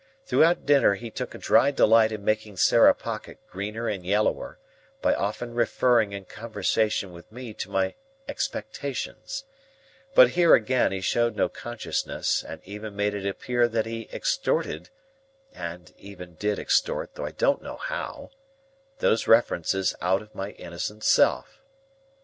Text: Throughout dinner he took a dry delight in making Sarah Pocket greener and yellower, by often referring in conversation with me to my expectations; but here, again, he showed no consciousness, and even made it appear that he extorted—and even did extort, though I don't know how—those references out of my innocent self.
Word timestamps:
Throughout 0.25 0.65
dinner 0.65 0.95
he 0.95 1.11
took 1.11 1.35
a 1.35 1.37
dry 1.37 1.69
delight 1.69 2.11
in 2.11 2.25
making 2.25 2.57
Sarah 2.57 2.95
Pocket 2.95 3.37
greener 3.47 3.87
and 3.87 4.03
yellower, 4.03 4.57
by 4.99 5.13
often 5.13 5.53
referring 5.53 6.11
in 6.11 6.25
conversation 6.25 7.11
with 7.13 7.31
me 7.31 7.53
to 7.53 7.69
my 7.69 7.93
expectations; 8.27 9.43
but 10.15 10.31
here, 10.31 10.55
again, 10.55 10.91
he 10.91 11.01
showed 11.01 11.35
no 11.35 11.49
consciousness, 11.49 12.43
and 12.43 12.61
even 12.65 12.95
made 12.95 13.13
it 13.13 13.27
appear 13.27 13.67
that 13.67 13.85
he 13.85 14.09
extorted—and 14.11 15.93
even 15.99 16.33
did 16.33 16.57
extort, 16.57 17.13
though 17.13 17.25
I 17.25 17.31
don't 17.33 17.61
know 17.61 17.77
how—those 17.77 19.27
references 19.27 19.93
out 20.01 20.23
of 20.23 20.33
my 20.33 20.49
innocent 20.53 21.03
self. 21.03 21.59